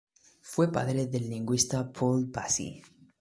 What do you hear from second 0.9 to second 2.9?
del lingüista Paul Passy.